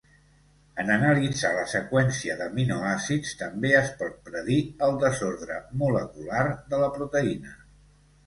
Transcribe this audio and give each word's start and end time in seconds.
En 0.83 0.87
analitzar 0.93 1.49
la 1.57 1.65
seqüència 1.73 2.37
d'aminoàcids 2.39 3.35
també 3.43 3.73
es 3.81 3.91
pot 3.99 4.17
predir 4.29 4.57
el 4.87 4.97
desordre 5.05 5.57
molecular 5.83 6.43
de 6.73 6.81
la 6.85 6.89
proteïna. 6.97 7.55